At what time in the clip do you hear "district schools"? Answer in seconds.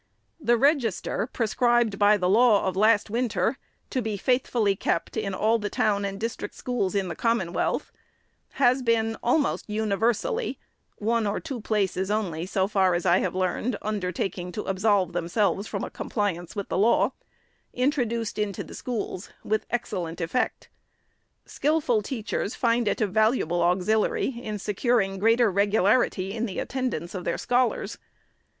6.19-6.95